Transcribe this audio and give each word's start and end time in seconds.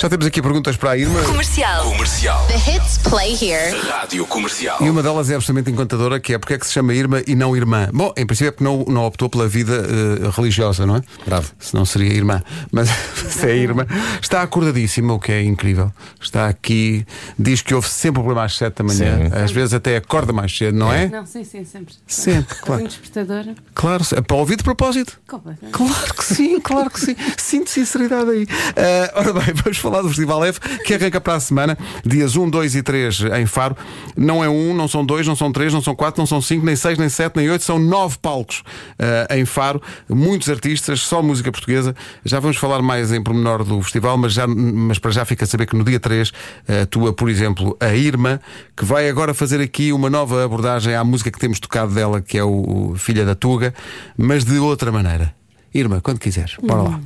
Já 0.00 0.08
temos 0.08 0.24
aqui 0.24 0.40
perguntas 0.40 0.78
para 0.78 0.92
a 0.92 0.96
Irma. 0.96 1.22
Comercial. 1.24 1.84
Comercial. 1.84 2.46
The 2.46 2.56
hits 2.56 2.96
play 2.96 3.34
here. 3.34 3.78
Rádio 3.86 4.26
Comercial. 4.26 4.78
E 4.80 4.88
uma 4.88 5.02
delas 5.02 5.28
é 5.28 5.34
absolutamente 5.34 5.70
encantadora, 5.70 6.18
que 6.18 6.32
é 6.32 6.38
porque 6.38 6.54
é 6.54 6.58
que 6.58 6.66
se 6.66 6.72
chama 6.72 6.94
Irma 6.94 7.22
e 7.26 7.34
não 7.34 7.54
Irmã. 7.54 7.86
Bom, 7.92 8.10
em 8.16 8.24
princípio 8.24 8.48
é 8.48 8.50
porque 8.50 8.64
não, 8.64 8.82
não 8.88 9.04
optou 9.04 9.28
pela 9.28 9.46
vida 9.46 9.74
eh, 9.74 10.30
religiosa, 10.34 10.86
não 10.86 10.96
é? 10.96 11.02
Bravo. 11.26 11.52
Senão 11.58 11.84
seria 11.84 12.14
Irmã. 12.14 12.42
Mas 12.72 12.88
se 13.28 13.46
é 13.46 13.54
Irmã. 13.54 13.86
Está 14.22 14.40
acordadíssima, 14.40 15.12
o 15.12 15.18
que 15.18 15.32
é 15.32 15.42
incrível. 15.42 15.92
Está 16.18 16.48
aqui, 16.48 17.04
diz 17.38 17.60
que 17.60 17.74
houve 17.74 17.86
sempre 17.86 18.22
problema 18.22 18.44
às 18.44 18.56
7 18.56 18.76
da 18.76 18.84
manhã. 18.84 19.28
Sim. 19.28 19.36
Às 19.36 19.52
vezes 19.52 19.74
até 19.74 19.98
acorda 19.98 20.32
mais 20.32 20.56
cedo, 20.56 20.78
não 20.78 20.90
é? 20.90 21.08
Não, 21.10 21.26
sim, 21.26 21.44
sim, 21.44 21.62
sempre. 21.66 21.94
Sempre, 22.06 22.56
claro. 22.56 22.80
Muito 22.80 22.92
despertadora. 22.92 23.54
Claro, 23.74 24.02
para 24.26 24.36
ouvir 24.38 24.56
de 24.56 24.64
propósito. 24.64 25.20
Completamente. 25.28 25.76
Claro 25.76 26.14
que 26.14 26.24
sim, 26.24 26.58
claro 26.58 26.88
que 26.88 27.00
sim. 27.00 27.14
Sinto 27.36 27.68
sinceridade 27.68 28.30
aí. 28.30 28.46
Ah, 28.74 29.12
ora 29.16 29.32
bem, 29.34 29.52
vamos 29.62 29.76
falar 29.76 29.89
do 29.98 30.08
Festival 30.08 30.44
F, 30.44 30.60
que 30.84 30.94
arranca 30.94 31.20
para 31.20 31.34
a 31.34 31.40
semana, 31.40 31.76
dias 32.04 32.36
1, 32.36 32.48
2 32.48 32.74
e 32.76 32.82
3 32.82 33.20
em 33.38 33.46
Faro. 33.46 33.76
Não 34.16 34.42
é 34.42 34.48
um, 34.48 34.74
não 34.74 34.88
são 34.88 35.04
dois, 35.04 35.26
não 35.26 35.36
são 35.36 35.52
três, 35.52 35.72
não 35.72 35.82
são 35.82 35.94
quatro, 35.94 36.20
não 36.20 36.26
são 36.26 36.40
cinco, 36.40 36.64
nem 36.64 36.76
seis, 36.76 36.98
nem 36.98 37.08
sete, 37.08 37.36
nem 37.36 37.50
oito, 37.50 37.64
são 37.64 37.78
nove 37.78 38.16
palcos 38.18 38.62
ah, 38.98 39.36
em 39.36 39.44
Faro. 39.44 39.80
Muitos 40.08 40.48
artistas, 40.48 41.00
só 41.00 41.22
música 41.22 41.50
portuguesa. 41.50 41.94
Já 42.24 42.40
vamos 42.40 42.56
falar 42.56 42.82
mais 42.82 43.12
em 43.12 43.22
pormenor 43.22 43.64
do 43.64 43.80
festival, 43.82 44.16
mas, 44.16 44.32
já, 44.32 44.46
mas 44.46 44.98
para 44.98 45.10
já 45.10 45.24
fica 45.24 45.44
a 45.44 45.46
saber 45.46 45.66
que 45.66 45.76
no 45.76 45.84
dia 45.84 46.00
3 46.00 46.32
ah, 46.68 46.82
atua, 46.82 47.12
por 47.12 47.28
exemplo, 47.28 47.76
a 47.80 47.94
Irma, 47.94 48.40
que 48.76 48.84
vai 48.84 49.08
agora 49.08 49.34
fazer 49.34 49.60
aqui 49.60 49.92
uma 49.92 50.08
nova 50.08 50.44
abordagem 50.44 50.94
à 50.94 51.04
música 51.04 51.30
que 51.30 51.38
temos 51.38 51.60
tocado 51.60 51.92
dela, 51.92 52.20
que 52.20 52.38
é 52.38 52.44
o, 52.44 52.94
Filha 52.96 53.24
da 53.24 53.34
Tuga, 53.34 53.74
mas 54.16 54.44
de 54.44 54.58
outra 54.58 54.92
maneira. 54.92 55.34
Irma, 55.72 56.00
quando 56.00 56.18
quiseres, 56.18 56.56
bora 56.62 56.82
lá. 56.82 57.00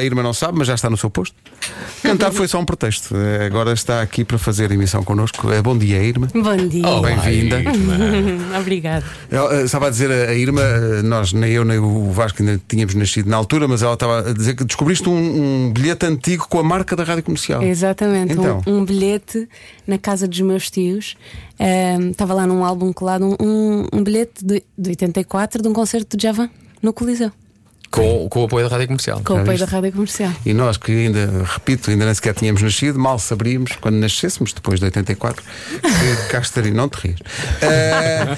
A 0.00 0.04
Irma 0.04 0.22
não 0.22 0.32
sabe, 0.32 0.58
mas 0.58 0.66
já 0.66 0.74
está 0.74 0.88
no 0.90 0.96
seu 0.96 1.08
posto. 1.10 1.34
Cantar 2.02 2.32
foi 2.32 2.48
só 2.48 2.58
um 2.58 2.64
pretexto. 2.64 3.14
Eh, 3.16 3.46
Agora 3.46 3.72
está 3.72 4.00
aqui 4.02 4.24
para 4.24 4.38
fazer 4.38 4.70
emissão 4.72 5.02
connosco. 5.04 5.50
Eh, 5.52 5.60
Bom 5.62 5.76
dia, 5.76 6.02
Irma. 6.02 6.28
Bom 6.34 6.56
dia. 6.68 6.86
Oh, 6.88 7.00
Bem-vinda. 7.02 7.56
Obrigada. 8.58 9.04
Ela, 9.30 9.54
eh, 9.60 9.64
Estava 9.64 9.86
a 9.86 9.90
dizer 9.90 10.10
a 10.10 10.34
Irma, 10.34 10.62
nós, 11.04 11.32
nem 11.32 11.52
eu 11.52 11.64
nem 11.64 11.78
o 11.78 12.10
Vasco 12.10 12.42
ainda 12.42 12.60
tínhamos 12.68 12.94
nascido 12.94 13.28
na 13.28 13.36
altura, 13.36 13.68
mas 13.68 13.82
ela 13.82 13.94
estava 13.94 14.30
a 14.30 14.32
dizer 14.32 14.54
que 14.54 14.64
descobriste 14.64 15.08
um, 15.08 15.66
um 15.66 15.72
bilhete 15.72 16.06
antigo 16.06 16.46
com 16.48 16.58
a 16.58 16.62
marca 16.62 16.96
da 16.96 17.04
rádio 17.04 17.22
comercial. 17.22 17.62
Exatamente. 17.62 18.36
Um- 18.36 18.40
Então. 18.40 18.62
Um, 18.66 18.84
bilhete 18.84 19.48
na 19.86 19.98
casa 19.98 20.26
dos 20.26 20.40
meus 20.40 20.70
tios. 20.70 21.16
Ehm, 21.58 22.10
Estava 22.10 22.34
lá 22.34 22.46
num 22.46 22.64
álbum 22.64 22.92
colado 22.92 23.24
um, 23.26 23.36
um, 23.40 23.86
um 23.92 24.02
bilhete 24.02 24.44
de, 24.44 24.62
de 24.76 24.90
84 24.90 25.62
de 25.62 25.68
um 25.68 25.72
concerto 25.72 26.16
de 26.16 26.22
Javan 26.22 26.48
no 26.82 26.92
Coliseu. 26.92 27.30
Com, 27.90 28.28
com 28.28 28.42
o 28.42 28.44
apoio 28.44 28.68
da 28.68 28.70
Rádio 28.72 28.86
Comercial. 28.86 29.20
Com 29.24 29.34
o 29.34 29.36
apoio 29.38 29.56
viste? 29.58 29.66
da 29.68 29.76
rádio 29.76 29.92
comercial. 29.92 30.32
E 30.46 30.54
nós 30.54 30.76
que 30.76 30.92
ainda, 30.92 31.44
repito, 31.44 31.90
ainda 31.90 32.04
nem 32.04 32.14
sequer 32.14 32.34
tínhamos 32.34 32.62
nascido, 32.62 32.98
mal 32.98 33.18
saberíamos, 33.18 33.72
quando 33.80 33.96
nascêssemos, 33.96 34.52
depois 34.52 34.78
de 34.78 34.86
84, 34.86 35.42
que 35.42 36.28
cá 36.30 36.38
estaria, 36.38 36.72
não 36.72 36.88
te 36.88 36.94
rias. 37.08 37.18
Eh, 37.62 38.36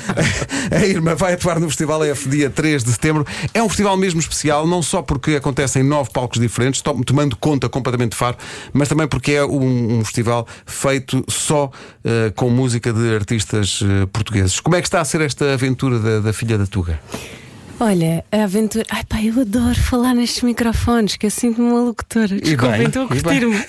a 0.74 0.86
Irma 0.86 1.14
vai 1.14 1.34
atuar 1.34 1.60
no 1.60 1.68
Festival 1.68 2.02
F 2.04 2.28
dia 2.30 2.48
3 2.48 2.82
de 2.82 2.92
setembro. 2.92 3.26
É 3.52 3.62
um 3.62 3.68
festival 3.68 3.96
mesmo 3.96 4.20
especial, 4.20 4.66
não 4.66 4.82
só 4.82 5.02
porque 5.02 5.36
acontece 5.36 5.78
em 5.78 5.82
nove 5.82 6.10
palcos 6.10 6.40
diferentes, 6.40 6.80
to- 6.80 7.02
tomando 7.04 7.36
conta 7.36 7.68
completamente 7.68 8.12
de 8.12 8.16
Faro, 8.16 8.36
mas 8.72 8.88
também 8.88 9.06
porque 9.06 9.32
é 9.32 9.44
um, 9.44 9.98
um 9.98 10.04
festival 10.04 10.46
feito 10.64 11.22
só 11.28 11.70
eh, 12.04 12.32
com 12.34 12.48
música 12.48 12.90
de 12.92 13.14
artistas 13.14 13.80
eh, 13.82 14.06
portugueses. 14.12 14.60
Como 14.60 14.76
é 14.76 14.80
que 14.80 14.86
está 14.88 15.00
a 15.00 15.04
ser 15.04 15.20
esta 15.20 15.52
aventura 15.52 15.98
da, 15.98 16.20
da 16.20 16.32
filha 16.32 16.56
da 16.56 16.66
Tuga? 16.66 16.98
Olha, 17.84 18.24
a 18.30 18.44
aventura. 18.44 18.84
Ai 18.88 19.02
pá, 19.02 19.20
eu 19.20 19.40
adoro 19.40 19.74
falar 19.74 20.14
nestes 20.14 20.44
microfones, 20.44 21.16
que 21.16 21.26
eu 21.26 21.30
sinto-me 21.32 21.68
uma 21.68 21.80
locutora. 21.80 22.28
Desculpem, 22.28 22.86
estou 22.86 23.02
a 23.02 23.08
curtir-me. 23.08 23.56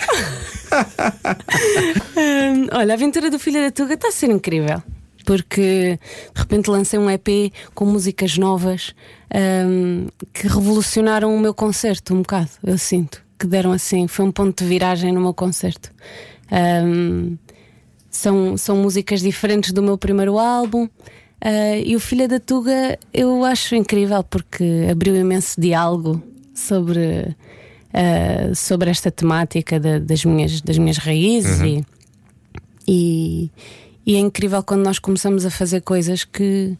Hum, 2.16 2.68
olha, 2.72 2.94
a 2.94 2.96
aventura 2.96 3.30
do 3.30 3.38
Filho 3.38 3.62
da 3.62 3.70
Tuga 3.70 3.94
está 3.94 4.08
a 4.08 4.12
ser 4.12 4.32
incrível. 4.32 4.82
Porque 5.24 6.00
de 6.34 6.42
repente 6.42 6.68
lancei 6.68 6.98
um 6.98 7.10
EP 7.10 7.54
com 7.76 7.86
músicas 7.86 8.40
novas 8.40 8.96
hum, 9.68 10.08
que 10.34 10.48
revolucionaram 10.48 11.36
o 11.36 11.40
meu 11.40 11.54
concerto 11.54 12.16
um 12.16 12.24
bocado, 12.24 12.50
eu 12.64 12.78
sinto. 12.78 13.24
Que 13.38 13.46
deram 13.46 13.72
assim, 13.72 14.08
foi 14.08 14.26
um 14.26 14.32
ponto 14.32 14.64
de 14.64 14.70
viragem 14.70 15.12
no 15.12 15.22
meu 15.22 15.34
concerto. 15.34 15.92
Hum, 16.52 17.38
são, 18.10 18.58
são 18.58 18.78
músicas 18.78 19.22
diferentes 19.22 19.72
do 19.72 19.84
meu 19.84 19.98
primeiro 19.98 20.40
álbum. 20.40 20.88
Ah, 21.44 21.78
e 21.78 21.96
o 21.96 22.00
Filha 22.00 22.28
da 22.28 22.40
Tuga 22.40 22.98
eu 23.14 23.44
acho 23.44 23.76
incrível 23.76 24.24
porque 24.24 24.88
abriu 24.90 25.16
imenso 25.16 25.60
diálogo 25.60 26.22
sobre, 26.56 27.36
ah, 27.94 28.54
sobre 28.56 28.90
esta 28.90 29.12
temática 29.12 29.80
da- 29.80 30.00
das, 30.00 30.24
minhas, 30.26 30.62
das 30.62 30.78
minhas 30.78 30.98
raízes 30.98 31.60
e, 31.68 31.86
e, 32.88 33.52
e 34.06 34.16
é 34.16 34.20
incrível 34.20 34.62
quando 34.64 34.84
nós 34.84 35.00
começamos 35.00 35.46
a 35.46 35.50
fazer 35.50 35.82
coisas 35.82 36.24
que 36.24 36.78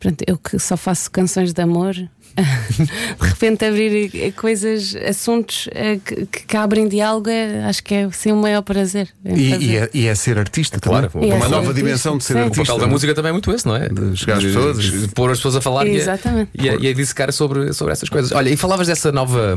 pronto, 0.00 0.24
eu 0.26 0.36
que 0.38 0.58
só 0.58 0.76
faço 0.76 1.10
canções 1.10 1.52
de 1.52 1.62
amor 1.62 1.94
de 2.40 3.26
repente 3.28 3.64
abrir 3.64 4.32
coisas, 4.34 4.94
assuntos 4.96 5.68
eh, 5.72 5.98
que, 6.04 6.24
que 6.46 6.56
abrem 6.56 6.86
diálogo 6.88 7.28
é, 7.28 7.64
acho 7.64 7.82
que 7.82 7.92
é 7.92 8.04
assim, 8.04 8.30
o 8.30 8.36
maior 8.36 8.62
prazer 8.62 9.08
E, 9.24 9.50
fazer. 9.50 9.62
e 9.64 9.76
é, 9.76 9.90
e 9.92 10.06
é 10.06 10.14
ser 10.14 10.38
artista 10.38 10.78
Claro, 10.78 11.10
é 11.12 11.18
uma 11.18 11.24
ser 11.26 11.38
nova 11.40 11.56
artista. 11.56 11.74
dimensão 11.74 12.16
de 12.16 12.24
ser 12.24 12.34
Sim. 12.34 12.38
O 12.38 12.42
artista. 12.44 12.64
papel 12.72 12.78
da 12.78 12.86
música 12.86 13.14
também 13.14 13.30
é 13.30 13.32
muito 13.32 13.52
esse, 13.52 13.66
não 13.66 13.74
é? 13.76 13.88
De 13.88 14.16
chegar 14.16 14.38
às 14.38 14.44
pessoas. 14.44 14.78
de 14.80 15.08
pôr 15.08 15.30
as 15.30 15.38
pessoas 15.38 15.56
a 15.56 15.60
falar 15.60 15.86
e 15.88 15.90
a- 15.90 15.94
Exatamente. 15.94 16.50
e 16.54 16.68
a, 16.70 16.74
e 16.76 16.86
a 16.86 16.92
dissecar 16.94 17.32
sobre, 17.32 17.72
sobre 17.72 17.92
essas 17.92 18.08
coisas. 18.08 18.30
Olha, 18.30 18.48
e 18.48 18.56
falavas 18.56 18.86
dessa 18.86 19.10
nova, 19.10 19.56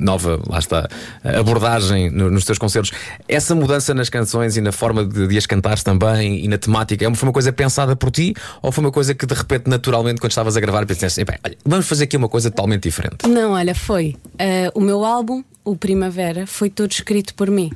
nova 0.00 0.40
lá 0.48 0.58
está, 0.58 0.88
abordagem 1.24 2.10
no- 2.10 2.30
nos 2.30 2.44
teus 2.44 2.58
concertos. 2.58 2.92
Essa 3.28 3.54
mudança 3.54 3.94
nas 3.94 4.08
canções 4.08 4.56
e 4.56 4.60
na 4.60 4.72
forma 4.72 5.04
de, 5.04 5.26
de 5.26 5.38
as 5.38 5.46
cantares 5.46 5.82
também 5.82 6.44
e 6.44 6.48
na 6.48 6.58
temática, 6.58 7.04
é 7.04 7.08
uma- 7.08 7.16
foi 7.16 7.28
uma 7.28 7.32
coisa 7.32 7.52
pensada 7.52 7.94
por 7.96 8.10
ti 8.10 8.34
ou 8.62 8.72
foi 8.72 8.84
uma 8.84 8.92
coisa 8.92 9.14
que 9.14 9.26
de 9.26 9.34
repente, 9.34 9.68
naturalmente, 9.68 10.20
quando 10.20 10.30
estavas 10.32 10.56
a 10.56 10.60
gravar, 10.60 10.84
pensaste 10.86 11.20
assim, 11.20 11.24
"Bem, 11.24 11.38
olha, 11.44 11.56
vamos 11.64 11.86
fazer 11.86 12.04
aqui 12.04 12.16
uma 12.16 12.28
coisa 12.28 12.50
totalmente 12.50 12.82
diferente? 12.84 13.26
Não, 13.28 13.52
olha, 13.52 13.74
foi. 13.74 14.16
ah, 14.38 14.70
o 14.74 14.80
meu 14.80 15.04
álbum, 15.04 15.42
o 15.64 15.76
Primavera, 15.76 16.46
foi 16.46 16.70
todo 16.70 16.90
escrito 16.90 17.34
por 17.34 17.50
mim. 17.50 17.70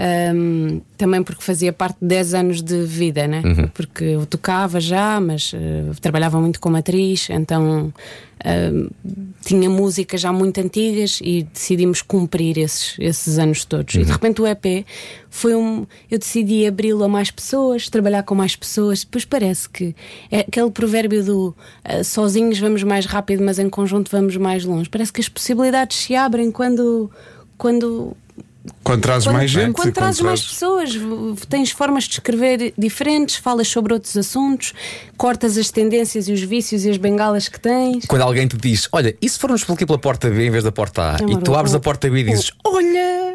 Ahm, 0.00 0.80
também 0.96 1.24
porque 1.24 1.42
fazia 1.42 1.72
parte 1.72 1.96
de 2.00 2.06
10 2.06 2.34
anos 2.34 2.62
de 2.62 2.84
vida, 2.84 3.26
né? 3.26 3.42
Porque 3.74 4.04
eu 4.04 4.24
tocava 4.26 4.78
já, 4.78 5.20
mas 5.20 5.52
ah, 5.52 5.92
trabalhava 6.00 6.40
muito 6.40 6.60
como 6.60 6.76
atriz, 6.76 7.28
então 7.30 7.92
ahm, 8.44 8.86
tinha 9.44 9.68
músicas 9.68 10.20
já 10.20 10.32
muito 10.32 10.60
antigas 10.60 11.18
e 11.20 11.42
decidimos 11.42 12.00
cumprir 12.00 12.58
esses, 12.58 12.94
esses 13.00 13.40
anos 13.40 13.64
todos. 13.64 13.92
E 13.96 14.04
de 14.04 14.12
repente 14.12 14.40
o 14.40 14.46
EP 14.46 14.86
foi 15.28 15.56
um. 15.56 15.84
Eu 16.08 16.18
decidi 16.20 16.64
abri-lo 16.64 17.02
a 17.02 17.08
mais 17.08 17.32
pessoas, 17.32 17.88
trabalhar 17.88 18.22
com 18.22 18.36
mais 18.36 18.54
pessoas. 18.54 19.02
Depois 19.02 19.24
parece 19.24 19.68
que 19.68 19.96
é 20.30 20.40
aquele 20.40 20.70
provérbio 20.70 21.24
do 21.24 21.56
ah, 21.84 22.04
sozinhos 22.04 22.60
vamos 22.60 22.84
mais 22.84 23.04
rápido, 23.04 23.42
mas 23.42 23.58
em 23.58 23.68
conjunto 23.68 24.12
vamos 24.12 24.36
mais 24.36 24.64
longe. 24.64 24.88
Parece 24.88 25.12
que 25.12 25.20
as 25.20 25.28
possibilidades 25.28 25.96
se 25.96 26.14
abrem 26.14 26.52
quando. 26.52 27.10
quando 27.56 28.16
Quando 28.82 29.02
trazes 29.02 29.26
quando, 29.26 29.36
mais 29.36 29.50
gente. 29.50 29.74
quando 29.74 29.92
trazes 29.92 30.20
mais 30.20 30.40
trazes- 30.40 30.58
pessoas, 30.96 31.46
tens 31.48 31.70
formas 31.70 32.04
de 32.04 32.12
escrever 32.14 32.74
diferentes, 32.76 33.36
falas 33.36 33.68
sobre 33.68 33.92
outros 33.94 34.16
assuntos, 34.16 34.72
cortas 35.16 35.56
as 35.56 35.70
tendências 35.70 36.28
e 36.28 36.32
os 36.32 36.42
vícios 36.42 36.84
e 36.84 36.90
as 36.90 36.96
bengalas 36.96 37.48
que 37.48 37.58
tens. 37.58 38.04
Quando 38.06 38.22
alguém 38.22 38.46
te 38.46 38.56
diz, 38.56 38.88
olha, 38.92 39.16
e 39.20 39.28
se 39.28 39.38
formos 39.38 39.68
aqui 39.68 39.86
pela 39.86 39.98
porta 39.98 40.28
B 40.28 40.46
em 40.46 40.50
vez 40.50 40.64
da 40.64 40.72
porta 40.72 41.02
A? 41.02 41.16
Amor, 41.16 41.30
e 41.30 41.42
tu 41.42 41.54
abres 41.54 41.74
a 41.74 41.80
porta 41.80 42.10
B 42.10 42.20
e 42.20 42.24
dizes, 42.24 42.50
olha! 42.64 43.27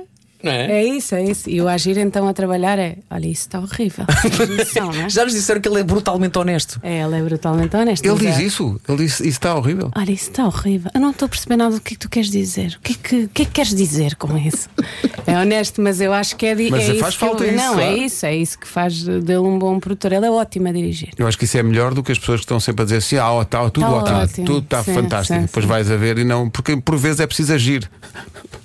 Não 0.44 0.52
é? 0.52 0.72
É 0.80 0.84
isso, 0.86 1.16
é 1.16 1.24
isso. 1.24 1.50
E 1.50 1.62
o 1.62 1.68
agir 1.70 1.98
então 1.98 2.28
a 2.28 2.34
trabalhar 2.34 2.78
é: 2.78 2.98
olha, 3.10 3.28
isso 3.28 3.44
está 3.44 3.60
horrível. 3.60 4.06
Noção, 4.58 4.92
é? 4.92 5.10
Já 5.10 5.24
nos 5.24 5.34
disseram 5.34 5.62
que 5.62 5.70
ele 5.70 5.80
é 5.80 5.84
brutalmente 5.84 6.38
honesto. 6.38 6.80
É, 6.84 7.02
ele 7.02 7.16
é 7.18 7.22
brutalmente 7.22 7.76
honesto. 7.76 8.06
Ele 8.06 8.20
diz 8.20 8.38
é- 8.38 8.44
isso. 8.44 8.80
Ele 8.88 8.98
diz 8.98 9.14
isso 9.22 9.24
está 9.30 9.56
horrível. 9.56 9.90
Olha, 9.96 10.12
isso 10.12 10.30
está 10.30 10.46
horrível. 10.46 10.92
Eu 10.94 11.00
não 11.00 11.12
estou 11.12 11.26
a 11.28 11.30
perceber 11.30 11.56
nada 11.56 11.76
do 11.76 11.82
que 11.82 11.94
é 11.94 11.96
que 11.96 12.00
tu 12.00 12.10
queres 12.10 12.30
dizer. 12.30 12.78
O 12.78 12.82
que 12.82 12.92
é 12.92 12.96
que, 12.96 13.24
o 13.24 13.30
que, 13.30 13.42
é 13.44 13.46
que 13.46 13.52
queres 13.52 13.74
dizer 13.74 14.16
com 14.16 14.38
isso? 14.38 14.70
É 15.26 15.40
honesto, 15.40 15.82
mas 15.82 16.02
eu 16.02 16.12
acho 16.12 16.36
que 16.36 16.46
é, 16.46 16.54
Mas 16.70 16.84
é 16.84 16.96
faz 16.96 16.98
isso 16.98 17.06
que 17.12 17.26
falta 17.26 17.46
eu- 17.46 17.56
isso, 17.56 17.64
Não, 17.66 17.80
é 17.80 17.84
claro. 17.86 17.98
isso, 17.98 18.26
é 18.26 18.36
isso 18.36 18.60
que 18.60 18.68
faz 18.68 19.02
dele 19.04 19.38
um 19.38 19.58
bom 19.58 19.80
produtor. 19.80 20.12
Ele 20.12 20.26
é 20.26 20.30
ótimo 20.30 20.68
a 20.68 20.72
dirigir. 20.74 21.12
Eu 21.18 21.26
acho 21.26 21.38
que 21.38 21.46
isso 21.46 21.58
é 21.58 21.64
melhor 21.64 21.94
do 21.94 22.04
que 22.04 22.12
as 22.12 22.20
pessoas 22.20 22.42
que 22.42 22.44
estão 22.44 22.60
sempre 22.60 22.82
a 22.82 22.86
dizer 22.86 22.98
assim: 22.98 23.16
ah, 23.16 23.32
ó, 23.32 23.44
tá, 23.46 23.62
tudo 23.70 23.86
Tá 23.86 23.90
ótimo, 23.94 24.18
ótimo. 24.18 24.46
tudo 24.46 24.60
está 24.66 24.84
Sim, 24.84 24.94
fantástico. 24.94 25.40
sim, 25.40 25.46
Depois 25.46 25.64
sim. 25.64 25.70
vais 25.70 25.90
a 25.90 25.96
ver 25.96 26.18
e 26.18 26.26
não. 26.26 26.50
Porque 26.50 26.76
por 26.76 26.98
vezes 26.98 27.22
é 27.22 27.26
preciso 27.26 27.54
agir. 27.54 27.90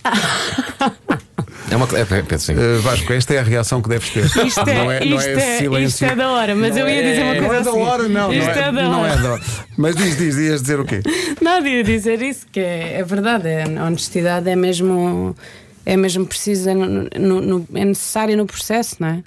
É 1.70 1.76
uma 1.76 1.86
é, 1.86 2.00
é, 2.18 2.22
penso. 2.22 2.52
Uh, 2.52 2.80
Vasco, 2.80 3.12
esta 3.12 3.34
é 3.34 3.38
a 3.38 3.42
reação 3.42 3.82
que 3.82 3.88
deves 3.90 4.08
ter. 4.10 4.24
Isto 4.46 4.60
é, 4.60 4.74
não 4.74 4.90
é, 4.90 5.04
não 5.04 5.16
isto, 5.18 5.28
é, 5.28 5.32
é, 5.32 5.36
esse 5.36 5.58
silêncio. 5.58 5.86
isto 5.86 6.12
é 6.12 6.16
da 6.16 6.30
hora, 6.30 6.54
mas 6.54 6.76
eu 6.76 6.88
ia 6.88 7.02
dizer 7.02 7.22
uma 7.22 7.34
Não 7.34 7.44
coisa 7.46 7.60
é 7.60 7.62
da 7.64 7.70
assim. 7.70 7.80
hora, 7.82 8.08
não. 8.08 8.32
Isto 8.32 8.46
não, 8.46 8.52
é, 8.52 8.72
da 8.72 8.82
não 8.82 9.00
hora. 9.02 9.12
é 9.12 9.16
da 9.18 9.32
hora. 9.32 9.42
Mas 9.76 9.96
diz, 9.96 10.16
diz, 10.16 10.36
ias 10.36 10.62
dizer 10.62 10.80
o 10.80 10.84
quê? 10.86 11.00
Nada, 11.42 11.68
ia 11.68 11.84
dizer 11.84 12.22
isso, 12.22 12.46
que 12.50 12.58
é, 12.60 12.94
é 13.00 13.04
verdade. 13.04 13.48
é- 13.48 13.64
a 13.78 13.84
honestidade 13.84 14.48
é 14.48 14.56
mesmo, 14.56 15.36
é 15.84 15.96
mesmo 15.96 16.26
precisa, 16.26 16.72
no- 16.74 17.40
no- 17.40 17.66
é 17.74 17.84
necessária 17.84 18.34
no 18.36 18.46
processo, 18.46 18.96
não 19.00 19.08
é? 19.08 19.22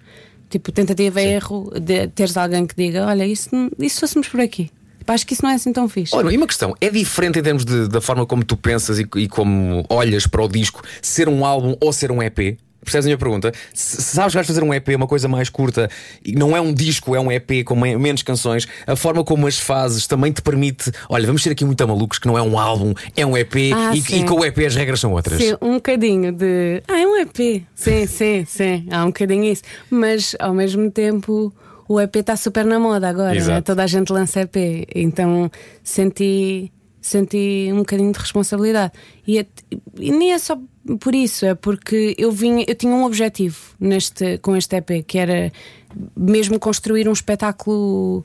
Tipo, 0.49 0.71
tentativa 0.71 1.21
e 1.21 1.27
erro, 1.33 1.71
de 1.79 2.07
teres 2.07 2.35
alguém 2.35 2.65
que 2.65 2.75
diga: 2.75 3.05
Olha, 3.05 3.25
isso, 3.25 3.49
isso 3.79 3.99
fôssemos 3.99 4.27
por 4.27 4.39
aqui. 4.41 4.69
Tipo, 5.01 5.13
acho 5.13 5.25
que 5.25 5.33
isso 5.33 5.41
não 5.43 5.49
é 5.49 5.55
assim 5.55 5.73
tão 5.73 5.89
fixe. 5.89 6.15
Olha, 6.15 6.31
e 6.31 6.37
uma 6.37 6.45
questão, 6.45 6.75
é 6.79 6.87
diferente 6.87 7.39
em 7.39 7.41
termos 7.41 7.65
de, 7.65 7.87
da 7.87 7.99
forma 7.99 8.23
como 8.23 8.43
tu 8.43 8.55
pensas 8.55 8.99
e, 8.99 9.07
e 9.15 9.27
como 9.27 9.83
olhas 9.89 10.27
para 10.27 10.43
o 10.43 10.47
disco, 10.47 10.83
ser 11.01 11.27
um 11.27 11.43
álbum 11.43 11.75
ou 11.81 11.91
ser 11.91 12.11
um 12.11 12.21
EP? 12.21 12.55
Percebes 12.83 13.05
a 13.05 13.09
minha 13.09 13.17
pergunta? 13.17 13.51
Se 13.73 13.99
sabes 14.03 14.31
que 14.31 14.35
vais 14.35 14.45
fazer 14.45 14.63
um 14.63 14.71
EP, 14.71 14.89
uma 14.95 15.07
coisa 15.07 15.27
mais 15.27 15.49
curta, 15.49 15.89
e 16.23 16.33
não 16.33 16.55
é 16.55 16.61
um 16.61 16.71
disco, 16.71 17.15
é 17.15 17.19
um 17.19 17.31
EP 17.31 17.63
com 17.65 17.75
menos 17.75 18.21
canções, 18.21 18.67
a 18.85 18.95
forma 18.95 19.23
como 19.23 19.47
as 19.47 19.57
fazes 19.57 20.05
também 20.05 20.31
te 20.31 20.43
permite. 20.43 20.91
Olha, 21.09 21.25
vamos 21.25 21.41
ser 21.41 21.49
aqui 21.49 21.65
muito 21.65 21.87
malucos, 21.87 22.19
que 22.19 22.27
não 22.27 22.37
é 22.37 22.43
um 22.43 22.59
álbum, 22.59 22.93
é 23.17 23.25
um 23.25 23.35
EP 23.35 23.55
Ah, 23.75 23.91
e, 23.95 24.19
e 24.19 24.23
com 24.23 24.35
o 24.35 24.45
EP 24.45 24.59
as 24.59 24.75
regras 24.75 24.99
são 24.99 25.13
outras. 25.13 25.41
Sim, 25.41 25.55
um 25.59 25.73
bocadinho 25.75 26.31
de. 26.31 26.83
Ah, 26.87 26.99
é 26.99 27.07
um 27.07 27.17
EP. 27.17 27.63
Sim, 27.73 28.05
sim, 28.05 28.45
sim. 28.47 28.87
Há 28.91 29.03
um 29.03 29.07
bocadinho 29.07 29.45
isso. 29.45 29.63
Mas 29.89 30.35
ao 30.39 30.53
mesmo 30.53 30.91
tempo. 30.91 31.51
O 31.91 31.99
EP 31.99 32.15
está 32.17 32.35
super 32.37 32.63
na 32.65 32.79
moda 32.79 33.09
agora, 33.09 33.33
né? 33.55 33.61
toda 33.61 33.83
a 33.83 33.87
gente 33.87 34.11
lança 34.13 34.41
EP, 34.41 34.55
então 34.95 35.51
senti, 35.83 36.71
senti 37.01 37.69
um 37.73 37.77
bocadinho 37.79 38.11
de 38.13 38.19
responsabilidade. 38.19 38.93
E, 39.27 39.39
é- 39.39 39.45
e 39.99 40.11
nem 40.11 40.31
é 40.33 40.39
só 40.39 40.57
por 40.99 41.13
isso, 41.13 41.45
é 41.45 41.53
porque 41.53 42.15
eu 42.17 42.31
vinha, 42.31 42.63
eu 42.67 42.75
tinha 42.75 42.93
um 42.93 43.03
objetivo 43.03 43.57
neste, 43.79 44.37
com 44.39 44.55
este 44.55 44.75
EP, 44.77 45.03
que 45.05 45.17
era 45.17 45.51
mesmo 46.15 46.57
construir 46.59 47.07
um 47.09 47.13
espetáculo 47.13 48.23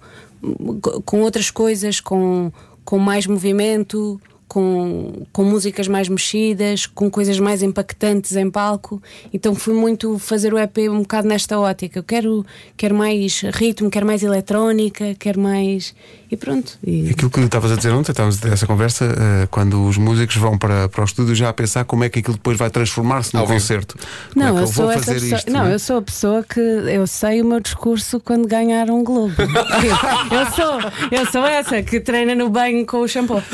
co- 0.80 1.02
com 1.02 1.20
outras 1.22 1.50
coisas, 1.50 2.00
com, 2.00 2.52
com 2.84 2.98
mais 2.98 3.26
movimento, 3.26 4.20
com, 4.48 5.24
com 5.32 5.44
músicas 5.44 5.88
mais 5.88 6.08
mexidas, 6.08 6.86
com 6.86 7.10
coisas 7.10 7.38
mais 7.40 7.62
impactantes 7.62 8.34
em 8.36 8.50
palco. 8.50 9.02
Então 9.32 9.54
fui 9.54 9.74
muito 9.74 10.18
fazer 10.18 10.52
o 10.54 10.58
EP 10.58 10.78
um 10.90 11.00
bocado 11.00 11.26
nesta 11.28 11.58
ótica. 11.58 11.98
Eu 11.98 12.02
quero, 12.04 12.44
quero 12.76 12.94
mais 12.94 13.40
ritmo, 13.54 13.90
quero 13.90 14.06
mais 14.06 14.22
eletrónica, 14.22 15.14
quero 15.18 15.40
mais. 15.40 15.94
E 16.30 16.36
pronto. 16.36 16.78
E- 16.84 17.10
Aquilo 17.10 17.30
que 17.30 17.40
estavas 17.40 17.70
a 17.72 17.76
dizer 17.76 17.92
ontem, 17.92 18.10
estávamos 18.12 18.38
a 18.38 18.42
ter 18.42 18.52
essa 18.52 18.66
conversa, 18.66 19.04
eh, 19.04 19.46
quando 19.50 19.84
os 19.84 19.96
músicos 19.96 20.36
vão 20.36 20.58
para, 20.58 20.88
para 20.88 21.02
o 21.02 21.04
estúdio 21.04 21.34
já 21.34 21.48
a 21.48 21.52
pensar 21.52 21.84
como 21.84 22.02
é 22.04 22.08
que 22.08 22.18
aquilo 22.18 22.34
depois 22.34 22.58
vai 22.58 22.68
transformar-se 22.70 23.34
num 23.34 23.46
concerto. 23.46 23.96
Como 24.32 24.44
Não, 24.44 24.48
é 24.48 24.52
que 24.52 24.58
eu 24.58 24.62
eu 24.62 24.66
sou 24.66 24.84
vou 24.86 24.92
essa 24.92 25.04
fazer 25.04 25.20
pessoa. 25.20 25.38
isto? 25.38 25.52
não, 25.52 25.66
é? 25.66 25.74
eu 25.74 25.78
sou 25.78 25.98
a 25.98 26.02
pessoa 26.02 26.42
que 26.42 26.58
eu 26.60 27.06
sei 27.06 27.42
o 27.42 27.44
meu 27.44 27.60
discurso 27.60 28.18
quando 28.20 28.46
ganhar 28.48 28.90
um 28.90 29.04
globo. 29.04 29.34
eu 29.38 30.46
sou, 30.54 30.80
eu 31.12 31.26
sou 31.30 31.44
essa 31.46 31.80
que 31.82 32.00
treina 32.00 32.34
no 32.34 32.48
banho 32.48 32.84
com 32.86 32.98
o 33.02 33.08
shampoo. 33.08 33.42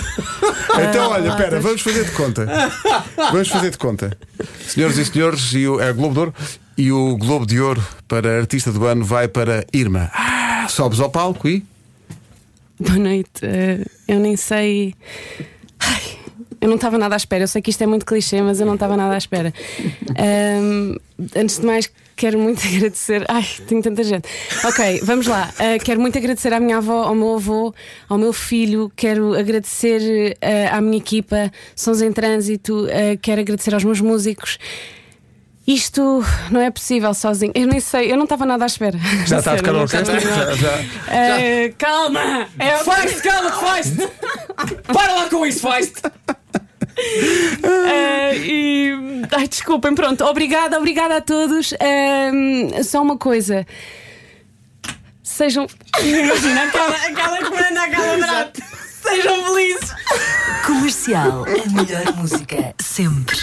Então, 0.88 1.10
olha, 1.10 1.28
espera, 1.28 1.60
vamos 1.60 1.80
fazer 1.80 2.04
de 2.04 2.10
conta. 2.12 2.46
Vamos 3.16 3.48
fazer 3.48 3.70
de 3.70 3.78
conta. 3.78 4.16
Senhoras 4.66 4.98
e 4.98 5.04
senhores, 5.04 5.52
e 5.52 5.66
o, 5.66 5.80
é 5.80 5.92
Globo 5.92 6.14
de 6.14 6.20
Ouro 6.20 6.34
e 6.76 6.90
o 6.90 7.16
Globo 7.16 7.46
de 7.46 7.60
Ouro 7.60 7.84
para 8.08 8.38
Artista 8.38 8.72
do 8.72 8.84
Ano 8.86 9.04
vai 9.04 9.28
para 9.28 9.64
Irma. 9.72 10.10
Ah, 10.14 10.66
sobes 10.68 11.00
ao 11.00 11.10
palco 11.10 11.48
e. 11.48 11.64
Boa 12.80 12.98
noite. 12.98 13.42
Eh, 13.42 13.84
eu 14.08 14.18
nem 14.18 14.36
sei. 14.36 14.94
Ai, 15.78 16.02
eu 16.60 16.68
não 16.68 16.76
estava 16.76 16.98
nada 16.98 17.14
à 17.14 17.16
espera. 17.16 17.44
Eu 17.44 17.48
sei 17.48 17.60
que 17.60 17.70
isto 17.70 17.82
é 17.82 17.86
muito 17.86 18.06
clichê, 18.06 18.40
mas 18.40 18.58
eu 18.60 18.66
não 18.66 18.74
estava 18.74 18.96
nada 18.96 19.14
à 19.14 19.18
espera. 19.18 19.52
Ahm, 20.18 20.96
antes 21.36 21.58
de 21.58 21.66
mais, 21.66 21.90
quero 22.16 22.38
muito 22.38 22.62
agradecer. 22.66 23.24
Ai, 23.28 23.46
tenho 23.66 23.82
tanta 23.82 24.02
gente. 24.02 24.28
Ok, 24.64 25.00
vamos 25.02 25.26
lá. 25.26 25.50
Ah, 25.58 25.78
quero 25.82 26.00
muito 26.00 26.16
agradecer 26.18 26.52
à 26.52 26.60
minha 26.60 26.78
avó, 26.78 27.04
ao 27.04 27.14
meu 27.14 27.34
avô, 27.34 27.74
ao 28.08 28.18
meu 28.18 28.32
filho. 28.32 28.90
Quero 28.94 29.34
agradecer 29.34 30.36
ah, 30.40 30.76
à 30.76 30.80
minha 30.80 30.98
equipa, 30.98 31.50
Sons 31.74 32.00
em 32.02 32.12
Trânsito. 32.12 32.86
Ah, 32.88 33.16
quero 33.20 33.40
agradecer 33.40 33.74
aos 33.74 33.84
meus 33.84 34.00
músicos. 34.00 34.58
Isto 35.66 36.24
não 36.50 36.60
é 36.60 36.70
possível 36.70 37.14
sozinho. 37.14 37.52
Eu 37.54 37.68
nem 37.68 37.78
sei, 37.78 38.10
eu 38.10 38.16
não 38.16 38.24
estava 38.24 38.44
nada 38.44 38.64
à 38.64 38.66
espera. 38.66 38.98
Já 39.26 39.38
está 39.38 39.52
a 39.52 39.56
tocar 39.56 39.72
estava 39.72 39.82
orquestra? 39.82 40.20
Já, 40.20 40.54
já. 40.54 41.12
Eh, 41.14 41.72
calma! 41.78 42.48
É 42.58 42.76
o 42.76 42.84
Feist, 42.84 43.22
cala-te, 43.22 43.58
Feist! 43.58 44.82
Para 44.92 45.14
lá 45.14 45.28
com 45.28 45.46
isso, 45.46 45.60
Feist! 45.60 46.02
Eh, 46.96 48.36
e. 48.44 48.92
Ai, 49.32 49.48
desculpem, 49.48 49.94
pronto. 49.94 50.24
Obrigada, 50.24 50.78
obrigada 50.78 51.16
a 51.16 51.20
todos. 51.20 51.72
Ehm, 51.80 52.82
só 52.82 53.02
uma 53.02 53.16
coisa. 53.16 53.66
Sejam. 55.22 55.66
Imagina 56.02 56.64
aquela, 56.64 56.96
aquela 56.96 57.38
que 57.38 57.50
manda 57.50 57.82
aquela 57.82 58.18
frase. 58.18 58.50
Sejam 59.02 59.44
felizes. 59.44 59.94
Comercial, 60.66 61.44
a 61.44 61.70
melhor 61.70 62.16
música 62.16 62.74
sempre. 62.80 63.36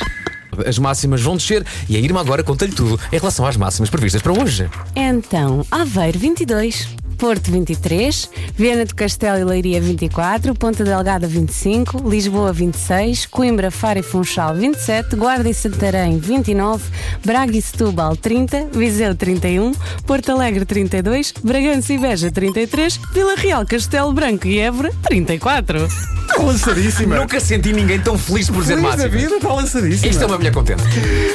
As 0.66 0.78
máximas 0.78 1.22
vão 1.22 1.38
descer 1.38 1.66
e 1.88 1.95
a 1.95 2.00
Irma 2.00 2.22
agora 2.22 2.44
conta-lhe 2.44 2.74
tudo 2.74 3.00
em 3.12 3.18
relação 3.18 3.45
às 3.45 3.57
máximas 3.57 3.90
previstas 3.90 4.22
para 4.22 4.31
hoje. 4.34 4.69
Então, 4.95 5.66
Aveiro 5.72 6.19
22, 6.19 6.88
Porto 7.19 7.51
23, 7.51 8.30
Viana 8.56 8.86
do 8.86 8.95
Castelo 8.95 9.38
e 9.38 9.44
Leiria 9.44 9.81
24, 9.81 10.56
Ponta 10.56 10.86
Delgada 10.86 11.27
25, 11.27 12.10
Lisboa 12.10 12.54
26, 12.54 13.25
Coimbra, 13.25 13.69
Faro 13.69 14.00
e 14.00 14.01
Funchal 14.01 14.56
27, 14.56 15.18
Guarda 15.18 15.50
e 15.50 15.54
Santarém 15.54 16.18
29, 16.18 16.89
Braga 17.24 17.57
e 17.57 17.62
Setúbal 17.62 18.16
30, 18.16 18.69
Viseu 18.71 19.13
31, 19.13 19.74
Porto 20.07 20.31
Alegre 20.31 20.63
32, 20.63 21.33
Bragança 21.44 21.94
e 21.94 21.98
Beja 21.98 22.31
33, 22.31 23.00
Vila 23.13 23.36
Real, 23.36 23.66
Castelo 23.66 24.13
Branco 24.13 24.48
e 24.48 24.57
Évora 24.57 24.92
34. 25.04 26.19
Está 26.40 26.44
lançadíssima. 26.52 27.16
Nunca 27.18 27.40
senti 27.40 27.74
ninguém 27.74 28.00
tão 28.00 28.18
feliz 28.18 28.50
por 28.50 28.62
dizer 28.62 28.76
Feliz 28.78 28.92
da 28.92 28.98
máximas. 29.04 29.22
vida, 29.22 29.36
está 29.36 29.54
lançadíssima. 29.54 30.08
Isto 30.12 30.24
é 30.24 30.26
uma 30.26 30.38
mulher 30.38 30.54
contente. 30.54 30.84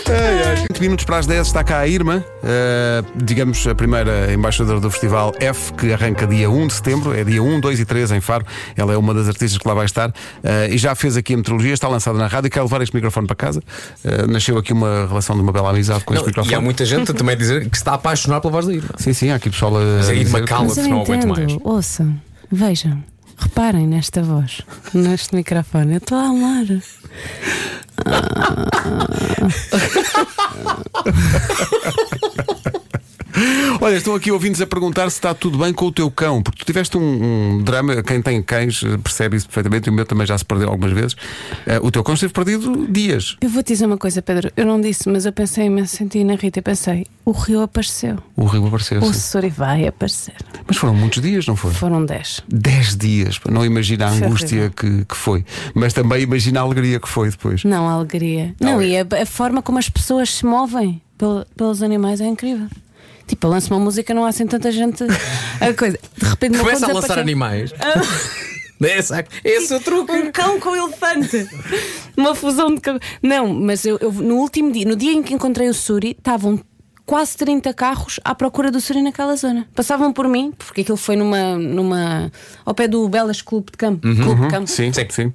Ai, 0.08 0.42
ai. 0.48 0.56
20 0.70 0.80
minutos 0.80 1.04
para 1.04 1.18
as 1.18 1.26
10 1.26 1.46
está 1.46 1.62
cá 1.62 1.80
a 1.80 1.86
Irma, 1.88 2.24
eh, 2.42 3.02
digamos 3.14 3.66
a 3.66 3.74
primeira 3.74 4.32
embaixadora 4.32 4.80
do 4.80 4.90
festival 4.90 5.34
F, 5.38 5.72
que 5.74 5.92
arranca 5.92 6.26
dia 6.26 6.50
1 6.50 6.66
de 6.68 6.72
setembro, 6.74 7.14
é 7.14 7.22
dia 7.22 7.42
1, 7.42 7.60
2 7.60 7.80
e 7.80 7.84
3 7.84 8.12
em 8.12 8.20
Faro. 8.20 8.46
Ela 8.76 8.94
é 8.94 8.96
uma 8.96 9.12
das 9.12 9.28
artistas 9.28 9.58
que 9.58 9.68
lá 9.68 9.74
vai 9.74 9.84
estar 9.84 10.10
eh, 10.42 10.68
e 10.70 10.78
já 10.78 10.94
fez 10.94 11.16
aqui 11.18 11.34
a 11.34 11.36
meteorologia, 11.36 11.74
está 11.74 11.86
lançada 11.88 12.16
na 12.18 12.26
rádio 12.26 12.46
e 12.48 12.50
quer 12.50 12.62
levar 12.62 12.80
este 12.80 12.94
microfone 12.94 13.26
para 13.26 13.36
casa. 13.36 13.62
Eh, 14.02 14.26
nasceu 14.26 14.56
aqui 14.56 14.72
uma 14.72 15.06
relação 15.06 15.36
de 15.36 15.42
uma 15.42 15.52
bela 15.52 15.68
amizade 15.70 16.02
com 16.04 16.14
Não, 16.14 16.20
este 16.20 16.28
microfone. 16.28 16.54
e 16.54 16.56
há 16.56 16.60
muita 16.62 16.84
gente 16.86 17.12
também 17.12 17.34
a 17.34 17.38
dizer 17.38 17.68
que 17.68 17.76
está 17.76 17.92
a 17.92 17.94
apaixonar 17.96 18.40
pela 18.40 18.52
voz 18.52 18.66
da 18.66 18.72
Irma. 18.72 18.90
Sim, 18.96 19.12
sim, 19.12 19.30
há 19.30 19.34
aqui 19.34 19.50
pessoal 19.50 19.76
a. 19.76 19.80
Mas 19.98 20.08
a 20.08 20.14
Irma 20.14 20.24
dizer- 20.24 20.44
cala. 20.46 20.64
Mas 20.64 20.76
eu 20.78 20.84
se 20.84 20.88
não 20.90 21.02
aguento 21.02 21.26
mais. 21.28 21.56
ouçam, 21.62 22.14
vejam, 22.50 23.02
reparem 23.36 23.86
nesta 23.86 24.22
voz, 24.22 24.62
neste 24.92 25.34
microfone. 25.34 25.94
Eu 25.94 25.98
estou 25.98 26.18
a 26.18 26.28
amar. 26.28 26.66
Olha, 33.80 33.96
estão 33.96 34.14
aqui 34.14 34.30
ouvintes 34.30 34.60
a 34.60 34.66
perguntar 34.66 35.10
se 35.10 35.16
está 35.16 35.34
tudo 35.34 35.58
bem 35.58 35.72
com 35.72 35.86
o 35.86 35.92
teu 35.92 36.10
cão, 36.10 36.42
porque 36.42 36.58
tu 36.62 36.66
tiveste 36.66 36.96
um, 36.96 37.00
um 37.56 37.62
drama, 37.62 38.02
quem 38.02 38.22
tem 38.22 38.40
cães 38.42 38.82
eh, 38.84 38.96
percebe 38.98 39.36
isso 39.36 39.46
perfeitamente, 39.46 39.88
e 39.88 39.90
o 39.90 39.92
meu 39.92 40.06
também 40.06 40.26
já 40.26 40.38
se 40.38 40.44
perdeu 40.44 40.68
algumas 40.68 40.92
vezes. 40.92 41.16
Eh, 41.66 41.78
o 41.82 41.90
teu 41.90 42.02
cão 42.04 42.14
esteve 42.14 42.32
perdido 42.32 42.86
dias. 42.88 43.36
Eu 43.40 43.48
vou 43.50 43.62
te 43.62 43.72
dizer 43.72 43.86
uma 43.86 43.98
coisa, 43.98 44.22
Pedro. 44.22 44.50
Eu 44.56 44.64
não 44.64 44.80
disse, 44.80 45.08
mas 45.08 45.26
eu 45.26 45.32
pensei 45.32 45.66
imenso 45.66 46.02
em 46.02 46.06
ti 46.06 46.18
e 46.18 46.24
na 46.24 46.34
Rita. 46.36 46.60
Eu 46.60 46.62
pensei, 46.62 47.06
o 47.24 47.32
rio 47.32 47.62
apareceu. 47.62 48.18
O 48.36 48.44
rio 48.44 48.66
apareceu. 48.66 49.00
O. 49.02 49.12
Sori 49.12 49.48
vai 49.50 49.86
aparecer. 49.86 50.34
Mas 50.66 50.76
foram 50.76 50.94
muitos 50.94 51.20
dias, 51.20 51.46
não 51.46 51.56
foi? 51.56 51.72
Foram 51.72 52.04
10. 52.04 52.42
10 52.48 52.96
dias, 52.96 53.40
não 53.50 53.64
imagina 53.64 54.06
a 54.06 54.10
Foi 54.12 54.26
angústia 54.26 54.70
que, 54.74 55.04
que 55.04 55.16
foi, 55.16 55.44
mas 55.74 55.92
também 55.92 56.22
imagina 56.22 56.60
a 56.60 56.62
alegria 56.62 57.00
que 57.00 57.08
foi 57.08 57.30
depois. 57.30 57.64
Não, 57.64 57.88
a 57.88 57.92
alegria. 57.92 58.54
Não, 58.60 58.80
e 58.80 58.96
a, 58.96 59.06
a 59.22 59.26
forma 59.26 59.60
como 59.62 59.78
as 59.78 59.88
pessoas 59.88 60.30
se 60.32 60.46
movem 60.46 61.00
pel- 61.18 61.44
pelos 61.56 61.82
animais 61.82 62.20
é 62.20 62.26
incrível. 62.26 62.68
Tipo, 63.26 63.46
eu 63.46 63.50
lanço 63.50 63.72
uma 63.74 63.80
música, 63.82 64.12
não 64.12 64.24
há 64.24 64.28
assim 64.28 64.46
tanta 64.46 64.70
gente. 64.70 65.02
A 65.60 65.72
coisa. 65.72 65.98
De 66.16 66.26
repente, 66.28 66.58
Começa 66.58 66.84
a 66.84 66.88
lançar 66.88 67.00
desapareceu. 67.16 67.22
animais. 67.22 67.72
É 68.82 68.98
esse, 68.98 69.14
esse 69.44 69.72
é 69.72 69.76
o 69.76 69.80
truque. 69.80 70.12
Um 70.12 70.30
cão 70.32 70.60
com 70.60 70.76
elefante. 70.76 71.48
Uma 72.16 72.34
fusão 72.34 72.74
de 72.74 72.80
cão. 72.82 72.98
Não, 73.22 73.48
mas 73.54 73.84
eu, 73.86 73.96
eu- 73.98 74.12
no 74.12 74.36
último 74.36 74.70
dia, 74.72 74.84
no 74.84 74.94
dia 74.96 75.12
em 75.12 75.22
que 75.22 75.32
encontrei 75.32 75.68
o 75.68 75.72
Suri, 75.72 76.10
estavam 76.10 76.60
quase 77.06 77.34
30 77.36 77.72
carros 77.72 78.20
à 78.24 78.34
procura 78.34 78.70
do 78.70 78.80
Suri 78.80 79.00
naquela 79.00 79.36
zona. 79.36 79.66
Passavam 79.74 80.12
por 80.12 80.28
mim, 80.28 80.52
porque 80.58 80.82
aquilo 80.82 80.98
foi 80.98 81.16
numa. 81.16 81.56
numa 81.56 82.30
ao 82.64 82.74
pé 82.74 82.86
do 82.86 83.08
Belas 83.08 83.40
Clube 83.40 83.70
de 83.72 83.78
Campo. 83.78 84.00
Clube 84.02 84.40
de 84.42 84.48
Campo. 84.48 84.66
Sim, 84.68 84.92
sim, 84.92 85.06
sim. 85.08 85.32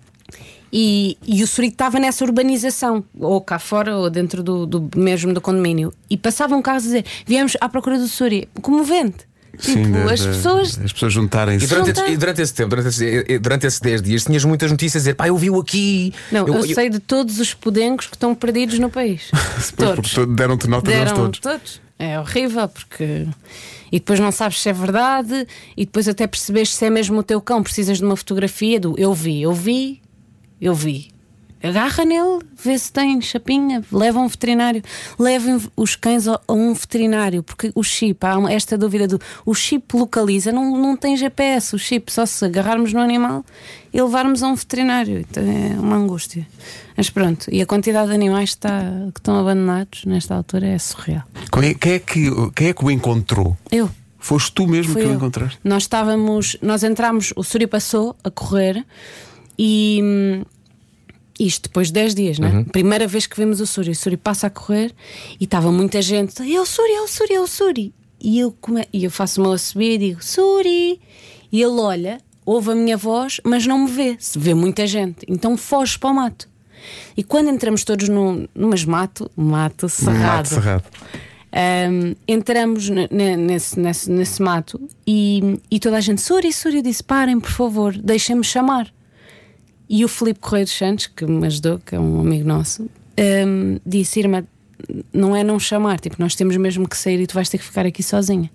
E, 0.72 1.18
e 1.26 1.44
o 1.44 1.48
Suri 1.48 1.68
estava 1.68 2.00
nessa 2.00 2.24
urbanização, 2.24 3.04
ou 3.20 3.42
cá 3.42 3.58
fora, 3.58 3.98
ou 3.98 4.10
dentro 4.10 4.44
do, 4.44 4.66
do 4.66 4.90
mesmo 4.96 5.34
do 5.34 5.42
condomínio. 5.42 5.94
E 6.10 6.18
passavam 6.18 6.62
carros 6.62 6.84
a 6.84 6.86
dizer: 6.86 7.06
viemos 7.26 7.58
à 7.60 7.68
procura 7.68 7.98
do 7.98 8.08
Suri. 8.08 8.48
Comovente. 8.62 9.30
Tipo, 9.58 9.98
as 10.10 10.22
de- 10.22 10.28
pessoas. 10.28 10.80
as 10.80 10.94
pessoas 10.94 11.12
juntarem-se. 11.12 11.66
E 11.66 11.68
durante, 11.68 11.92
esse, 11.92 12.12
e 12.12 12.18
durante 12.18 12.42
esse 12.42 12.54
tempo, 12.54 12.70
durante, 12.70 12.88
esse, 12.88 13.40
durante 13.40 13.68
esses 13.68 13.80
10 13.80 14.02
dias, 14.02 14.24
tinhas 14.24 14.46
muitas 14.46 14.72
notícias 14.72 15.02
a 15.02 15.04
dizer, 15.04 15.16
pá, 15.16 15.28
eu 15.28 15.38
vi-o 15.38 15.60
aqui. 15.60 16.14
Não, 16.32 16.48
eu, 16.48 16.64
sei 16.64 16.90
de 16.90 17.00
todos 17.00 17.40
os 17.40 17.54
podencos 17.54 18.08
que 18.08 18.16
estão 18.16 18.34
perdidos 18.34 18.80
no 18.80 18.90
país. 18.90 19.30
Depois, 19.78 20.12
todos. 20.12 20.36
Deram-te 20.36 20.68
nota 20.68 20.90
Deram 20.90 21.32
todos. 21.32 21.82
É 21.98 22.18
horrível 22.18 22.68
porque. 22.70 23.28
E 23.92 24.00
depois 24.00 24.20
não 24.20 24.32
sabes 24.32 24.62
se 24.62 24.70
é 24.70 24.74
verdade, 24.74 25.46
e 25.76 25.84
depois 25.84 26.08
até 26.08 26.28
percebes 26.28 26.74
se 26.74 26.86
é 26.86 26.90
mesmo 26.90 27.20
o 27.20 27.24
teu 27.24 27.42
cão. 27.42 27.62
Precisas 27.62 27.98
de 27.98 28.06
uma 28.06 28.16
fotografia 28.16 28.80
do 28.80 28.96
eu 28.98 29.14
vi, 29.14 29.42
eu 29.42 29.52
vi, 29.52 30.00
eu 30.62 30.74
vi. 30.74 31.12
agarra 31.62 32.06
nele, 32.06 32.40
vê 32.56 32.78
se 32.78 32.92
tem 32.92 33.20
chapinha, 33.22 33.84
leva 33.92 34.20
a 34.20 34.22
um 34.22 34.28
veterinário, 34.28 34.82
levem 35.18 35.60
os 35.76 35.96
cães 35.96 36.28
a, 36.28 36.40
um 36.48 36.74
veterinário, 36.74 37.44
porque 37.44 37.72
o 37.76 37.84
chip, 37.84 38.26
há 38.26 38.52
esta 38.52 38.78
dúvida 38.78 39.08
do 39.08 39.20
o 39.46 39.54
chip 39.54 39.96
localiza, 39.96 40.52
não, 40.52 40.78
não 40.78 40.96
tem 40.96 41.18
GPS, 41.18 41.76
o 41.76 41.80
chip, 41.80 42.12
só 42.12 42.26
se 42.26 42.46
agarrarmos 42.46 42.94
no 42.94 43.02
animal 43.02 43.46
e 43.94 44.02
levarmos 44.02 44.42
a 44.42 44.48
um 44.48 44.56
veterinário. 44.56 45.20
Então 45.20 45.44
é 45.44 45.80
uma 45.80 45.98
angústia. 45.98 46.48
Mas 46.96 47.10
pronto, 47.10 47.48
e 47.52 47.62
a 47.62 47.66
quantidade 47.66 48.10
de 48.10 48.16
animais 48.16 48.52
que, 48.52 48.58
está, 48.58 48.82
que 49.14 49.20
estão 49.20 49.40
abandonados 49.40 50.06
nesta 50.06 50.36
altura 50.36 50.68
é 50.68 50.78
surreal. 50.78 51.24
Quem 51.52 51.70
é, 51.70 51.74
quem 51.74 51.94
é 51.94 52.00
que, 52.00 52.52
quem 52.56 52.68
é 52.68 52.74
que 52.74 52.86
o 52.86 52.92
encontrou? 52.92 53.58
Eu. 53.72 53.90
Foste 54.22 54.52
tu 54.52 54.68
mesmo 54.68 54.94
Fui 54.94 55.02
que 55.02 55.08
o 55.08 55.12
eu. 55.12 55.16
encontraste? 55.16 55.58
Nós 55.64 55.84
estávamos, 55.84 56.58
nós 56.62 56.84
entramos, 56.84 57.32
o 57.38 57.44
Suri 57.44 57.66
passou 57.66 58.18
a 58.22 58.30
correr 58.30 58.86
e 59.62 60.00
hum, 60.02 60.44
isto 61.38 61.64
depois 61.70 61.88
de 61.88 61.94
10 61.94 62.16
dias, 62.16 62.40
né? 62.40 62.66
Primeira 62.72 63.06
vez 63.08 63.28
que 63.28 63.36
vimos 63.40 63.60
o 63.60 63.68
Suri, 63.68 63.92
o 63.92 63.96
Suri 63.96 64.16
passa 64.18 64.48
a 64.48 64.50
correr 64.50 64.94
e 65.40 65.44
estava 65.44 65.72
muita 65.72 66.02
gente, 66.02 66.42
é 66.42 66.60
o 66.62 66.66
Suri, 66.66 66.92
é 66.94 67.02
o 67.02 67.08
Suri, 67.08 67.34
é 67.34 67.42
o 67.42 67.48
Suri. 67.48 67.94
E 68.22 68.40
eu, 68.40 68.52
come... 68.60 68.86
e 68.92 69.04
eu 69.04 69.12
faço 69.12 69.40
o 69.40 69.44
meu 69.44 69.54
a 69.54 69.58
subir 69.58 69.92
e 69.94 69.98
digo 69.98 70.24
Suri. 70.24 71.00
E 71.52 71.62
ele 71.62 71.80
olha, 71.80 72.20
ouve 72.46 72.72
a 72.72 72.76
minha 72.76 72.96
voz, 72.98 73.40
mas 73.44 73.66
não 73.66 73.80
me 73.86 73.92
vê, 73.92 74.16
se 74.20 74.38
vê 74.40 74.54
muita 74.54 74.86
gente, 74.88 75.26
então 75.28 75.56
foge 75.58 75.98
para 76.00 76.10
o 76.10 76.14
mato. 76.14 76.48
E 77.18 77.24
quando 77.24 77.50
entramos 77.50 77.84
todos 77.84 78.08
num, 78.08 78.48
numas 78.56 78.86
mato, 78.86 79.30
mato 79.36 79.88
cerrado, 79.90 80.20
Mato 80.38 80.48
cerrado. 80.50 80.84
um, 81.92 82.16
entramos 82.28 82.90
ne- 82.90 83.08
ne- 83.12 83.36
nesse, 83.38 83.80
nesse, 83.80 84.10
nesse 84.12 84.42
mato 84.42 84.80
e, 85.06 85.60
e 85.72 85.80
toda 85.80 85.98
a 85.98 86.02
gente, 86.02 86.22
Suri, 86.22 86.52
Suri, 86.54 86.78
eu 86.78 86.82
disse: 86.84 87.04
parem, 87.04 87.40
por 87.40 87.52
favor, 87.52 87.98
deixem-me 87.98 88.44
chamar. 88.44 88.92
E 89.90 90.06
o 90.06 90.08
Filipe 90.08 90.40
Correia 90.40 90.66
dos 90.66 90.78
Santos, 90.78 91.08
que 91.08 91.26
me 91.26 91.48
ajudou, 91.48 91.80
que 91.80 91.96
é 91.96 92.00
um 92.00 92.20
amigo 92.20 92.48
nosso, 92.48 92.84
um, 92.84 93.80
disse: 93.86 94.20
Irmã, 94.20 94.46
não 95.12 95.36
é 95.36 95.44
não 95.44 95.60
chamar, 95.60 96.00
tipo, 96.00 96.18
nós 96.20 96.36
temos 96.36 96.56
mesmo 96.58 96.88
que 96.88 96.96
sair 96.96 97.20
e 97.20 97.28
tu 97.28 97.34
vais 97.34 97.50
ter 97.50 97.58
que 97.58 97.64
ficar 97.64 97.86
aqui 97.86 98.04
sozinha. 98.04 98.52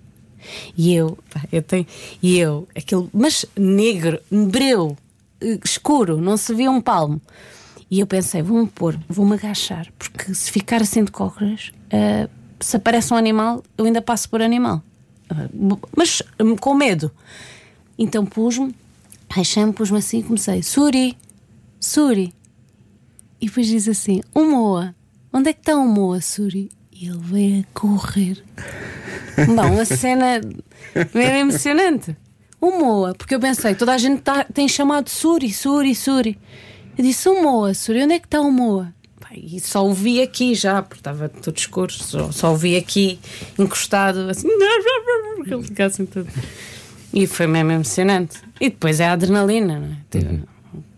E 0.77 0.93
eu, 0.93 1.17
eu 1.51 1.61
tenho, 1.61 1.85
e 2.21 2.37
eu, 2.37 2.67
aquele, 2.75 3.09
mas 3.11 3.45
negro, 3.57 4.19
breu, 4.31 4.95
eh, 5.41 5.59
escuro, 5.63 6.21
não 6.21 6.37
se 6.37 6.53
via 6.53 6.69
um 6.69 6.79
palmo. 6.79 7.19
E 7.89 7.99
eu 7.99 8.07
pensei, 8.07 8.41
vou-me 8.41 8.67
pôr, 8.67 8.99
vou-me 9.07 9.33
agachar, 9.33 9.87
porque 9.97 10.33
se 10.33 10.51
ficar 10.51 10.81
assim 10.81 11.03
de 11.03 11.11
cócoras, 11.11 11.71
eh, 11.89 12.29
se 12.59 12.77
aparece 12.77 13.13
um 13.13 13.17
animal, 13.17 13.63
eu 13.77 13.85
ainda 13.85 14.01
passo 14.01 14.29
por 14.29 14.41
animal. 14.41 14.81
Mas 15.95 16.21
hum, 16.39 16.55
com 16.55 16.73
medo. 16.73 17.11
Então 17.97 18.25
pus-me, 18.25 18.73
agachei-me, 19.29 19.73
pus-me 19.73 19.97
assim 19.97 20.19
e 20.19 20.23
comecei, 20.23 20.61
Suri, 20.61 21.17
Suri. 21.79 22.33
E 23.41 23.47
depois 23.47 23.67
diz 23.67 23.87
assim: 23.87 24.21
O 24.33 24.43
Moa, 24.43 24.95
onde 25.33 25.49
é 25.49 25.53
que 25.53 25.59
está 25.59 25.75
o 25.75 25.87
Moa, 25.87 26.21
Suri? 26.21 26.71
E 26.91 27.07
ele 27.07 27.19
veio 27.19 27.61
a 27.61 27.79
correr. 27.79 28.43
Bom, 29.47 29.79
a 29.79 29.85
cena 29.85 30.39
é 31.13 31.39
emocionante. 31.39 32.15
O 32.61 32.71
Moa, 32.71 33.13
porque 33.13 33.35
eu 33.35 33.39
pensei, 33.39 33.75
toda 33.75 33.93
a 33.93 33.97
gente 33.97 34.21
tá- 34.21 34.45
tem 34.45 34.67
chamado 34.67 35.09
Suri, 35.09 35.51
Suri, 35.51 35.93
Suri. 35.93 36.39
Eu 36.97 37.03
disse: 37.03 37.27
O 37.29 37.41
Moa, 37.43 37.73
Suri, 37.73 38.03
onde 38.03 38.13
é 38.13 38.19
que 38.19 38.25
está 38.27 38.39
o 38.41 38.51
Moa? 38.51 38.93
E 39.37 39.59
só 39.59 39.85
o 39.85 39.93
vi 39.93 40.21
aqui 40.21 40.55
já, 40.55 40.81
porque 40.81 41.01
estava 41.01 41.27
todo 41.27 41.57
escuro, 41.57 41.91
só, 41.91 42.31
só 42.31 42.53
o 42.53 42.55
vi 42.55 42.77
aqui 42.77 43.19
encostado, 43.59 44.29
assim, 44.29 44.47
ele 45.45 45.61
fica 45.63 45.87
assim 45.87 46.05
tudo. 46.05 46.29
E 47.13 47.27
foi 47.27 47.45
mesmo 47.45 47.71
emocionante. 47.73 48.37
E 48.61 48.69
depois 48.69 49.01
é 49.01 49.07
a 49.07 49.11
adrenalina, 49.11 49.77
não 49.79 49.87
é? 49.87 49.97
Tive- 50.09 50.43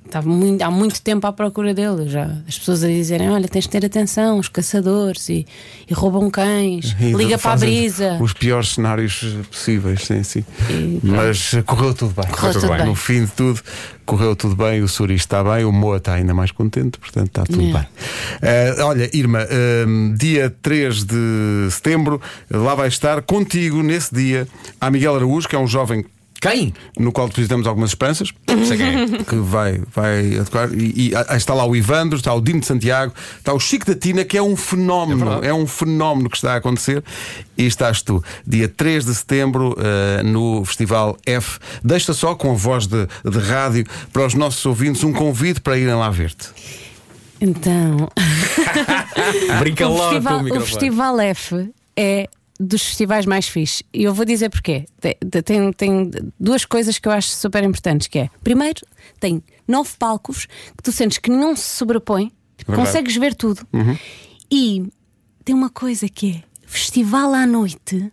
Estava 0.07 0.27
muito, 0.27 0.61
há 0.61 0.71
muito 0.71 1.01
tempo 1.01 1.27
à 1.27 1.33
procura 1.33 1.73
dele. 1.73 2.07
Já, 2.09 2.31
as 2.47 2.57
pessoas 2.57 2.83
a 2.83 2.87
dizerem: 2.87 3.29
Olha, 3.29 3.47
tens 3.47 3.65
de 3.65 3.69
ter 3.69 3.85
atenção, 3.85 4.39
os 4.39 4.47
caçadores 4.47 5.27
e, 5.29 5.45
e 5.89 5.93
roubam 5.93 6.29
cães, 6.31 6.95
E 6.99 7.11
liga 7.11 7.37
para 7.37 7.51
a 7.53 7.57
brisa. 7.57 8.17
Os 8.21 8.33
piores 8.33 8.69
cenários 8.69 9.21
possíveis, 9.51 10.05
sim, 10.05 10.23
sim. 10.23 10.45
E 10.69 10.99
Mas 11.03 11.51
correu 11.65 11.93
tudo 11.93 12.13
bem. 12.19 12.31
Correu 12.31 12.53
tudo 12.53 12.67
bem. 12.69 12.85
No 12.85 12.95
fim 12.95 13.25
de 13.25 13.31
tudo, 13.31 13.61
correu 14.05 14.35
tudo 14.35 14.55
bem. 14.55 14.81
O 14.81 14.87
Suri 14.87 15.15
está 15.15 15.43
bem, 15.43 15.65
o 15.65 15.71
Moa 15.71 15.97
está 15.97 16.13
ainda 16.13 16.33
mais 16.33 16.51
contente, 16.51 16.97
portanto 16.97 17.27
está 17.27 17.43
tudo 17.43 17.61
É. 17.67 17.73
bem. 17.73 17.87
Eh, 18.41 18.75
olha, 18.81 19.09
Irma, 19.13 19.41
eh, 19.41 19.85
dia 20.17 20.49
3 20.61 21.03
de 21.03 21.67
setembro, 21.69 22.21
lá 22.49 22.73
vai 22.75 22.87
estar 22.87 23.21
contigo 23.23 23.83
nesse 23.83 24.15
dia 24.15 24.47
a 24.79 24.89
Miguel 24.89 25.15
Araújo, 25.15 25.47
que 25.49 25.55
é 25.55 25.59
um 25.59 25.67
jovem 25.67 26.05
Quem? 26.39 26.73
no 26.97 27.11
qual 27.11 27.27
depositamos 27.27 27.67
algumas 27.67 27.91
esperanças. 27.91 28.31
Sei 28.67 28.77
quem 28.77 28.87
é. 28.87 29.23
que 29.23 29.35
vai, 29.35 29.81
vai 29.93 30.37
atuar. 30.39 30.73
E, 30.73 31.09
e, 31.09 31.11
ah, 31.15 31.35
está 31.35 31.53
lá 31.53 31.65
o 31.65 31.75
Ivandro, 31.75 32.17
está 32.17 32.33
o 32.33 32.41
Dino 32.41 32.59
de 32.59 32.65
Santiago, 32.65 33.13
está 33.37 33.53
o 33.53 33.59
Chico 33.59 33.85
da 33.85 33.95
Tina, 33.95 34.23
que 34.23 34.37
é 34.37 34.41
um 34.41 34.55
fenómeno, 34.55 35.43
É 35.43 35.47
é, 35.47 35.53
um 35.53 35.65
fenómeno 35.65 36.29
que 36.29 36.37
está 36.37 36.53
a 36.53 36.55
acontecer. 36.57 37.03
E 37.57 37.65
estás 37.65 38.01
tu, 38.01 38.23
dia 38.45 38.67
3 38.67 39.05
de 39.05 39.15
setembro, 39.15 39.75
eh, 39.79 40.21
no 40.23 40.63
Festival 40.65 41.17
F. 41.25 41.59
Deixa 41.83 42.13
só 42.13 42.35
com 42.35 42.51
a 42.51 42.55
voz 42.55 42.85
de, 42.85 43.07
de 43.25 43.39
rádio 43.39 43.85
para 44.13 44.25
os 44.25 44.33
nossos 44.33 44.63
ouvintes 44.65 45.03
um 45.03 45.11
convite 45.11 45.59
para 45.61 45.77
irem 45.77 45.95
lá 45.95 46.09
ver-te. 46.09 46.49
Então, 47.41 48.09
Brinca 49.59 49.87
o, 49.87 49.93
logo 49.93 50.03
com 50.03 50.09
festival, 50.09 50.37
o 50.37 50.39
o 50.39 50.43
microfone. 50.43 50.69
Festival 50.69 51.19
F 51.19 51.69
é 51.95 52.29
dos 52.59 52.83
festivais 52.83 53.25
mais 53.25 53.47
fixes. 53.47 53.83
E 53.93 54.03
eu 54.03 54.13
vou 54.13 54.25
dizer 54.25 54.49
porquê. 54.49 54.85
Tem, 55.45 55.71
tem, 55.73 56.11
duas 56.39 56.65
coisas 56.65 56.97
que 56.97 57.07
eu 57.07 57.11
acho 57.11 57.29
super 57.29 57.63
importantes: 57.63 58.07
que 58.07 58.19
é, 58.19 58.29
primeiro, 58.43 58.81
tem 59.19 59.43
nove 59.67 59.91
palcos 59.97 60.45
que 60.45 60.83
tu 60.83 60.91
sentes 60.91 61.17
que 61.17 61.29
não 61.29 61.55
se 61.55 61.77
sobrepõem, 61.77 62.31
tipo, 62.57 62.71
Verdade. 62.71 62.87
consegues 62.87 63.15
ver 63.17 63.35
tudo. 63.35 63.67
E 64.51 64.87
tem 65.43 65.55
uma 65.55 65.69
coisa 65.69 66.07
que 66.09 66.37
é 66.37 66.43
festival 66.65 67.33
à 67.33 67.45
noite. 67.45 68.11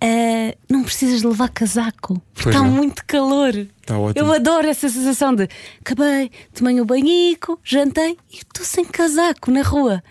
ah, 0.00 0.56
não 0.68 0.84
precisas 0.84 1.20
de 1.20 1.26
levar 1.26 1.48
casaco 1.48 2.20
porque 2.32 2.50
está 2.50 2.62
muito 2.62 3.04
calor. 3.06 3.66
Está 3.84 3.98
ótimo. 3.98 4.26
Eu 4.26 4.32
adoro 4.32 4.66
essa 4.66 4.88
sensação 4.88 5.34
de 5.34 5.46
acabei, 5.78 6.30
tomei 6.54 6.80
o 6.80 6.86
banhico, 6.86 7.60
jantei 7.62 8.16
e 8.32 8.36
estou 8.38 8.64
sem 8.64 8.82
casaco 8.82 9.50
na 9.50 9.60
rua. 9.60 10.02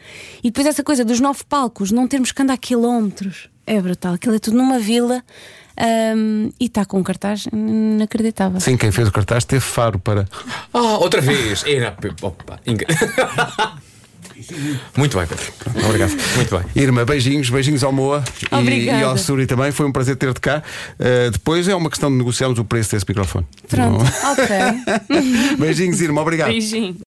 E 0.44 0.51
depois 0.51 0.68
essa 0.68 0.84
coisa 0.84 1.03
dos 1.03 1.20
nove 1.20 1.44
palcos, 1.50 1.92
não 1.92 2.08
termos 2.08 2.32
que 2.32 2.39
andar 2.39 2.58
quilómetros. 2.58 3.50
É 3.65 3.82
brutal. 3.82 4.13
Aquilo 4.13 4.36
é 4.36 4.39
tudo 4.39 4.58
numa 4.58 4.77
vila 4.77 5.24
ahm, 5.75 6.50
e 6.60 6.65
está 6.65 6.86
com 6.86 7.00
um 7.00 7.03
cartaz 7.03 7.48
inacreditável. 7.51 8.60
Sim, 8.60 8.77
quem 8.77 8.92
fez 8.92 9.08
o 9.08 9.12
cartaz 9.12 9.44
teve 9.44 9.62
faro 9.62 9.98
para. 9.98 10.27
Ah, 10.72 11.00
outra 11.00 11.20
vez. 11.20 11.63
Era... 11.65 11.98
Opa, 12.22 12.60
Muito 14.97 15.17
bem, 15.17 15.27
Pedro. 15.27 15.45
Obrigado. 15.85 16.13
Muito 16.35 16.57
bem. 16.57 16.83
Irma, 16.83 17.05
beijinhos, 17.05 17.50
beijinhos 17.50 17.83
ao 17.83 17.91
Moa 17.91 18.23
e, 18.51 18.55
Obrigada. 18.55 19.00
e 19.00 19.03
ao 19.03 19.17
Suri 19.17 19.45
também. 19.45 19.71
Foi 19.71 19.85
um 19.85 19.91
prazer 19.91 20.15
ter-te 20.15 20.39
cá. 20.39 20.62
Uh, 21.00 21.31
depois 21.31 21.67
é 21.67 21.75
uma 21.75 21.89
questão 21.89 22.09
de 22.09 22.17
negociarmos 22.17 22.59
o 22.59 22.63
preço 22.63 22.91
desse 22.91 23.05
microfone. 23.07 23.45
Pronto, 23.67 24.03
ok. 24.03 25.55
Beijinhos, 25.59 26.01
Irma, 26.01 26.21
obrigado. 26.21 26.50
Beijinho. 26.50 26.95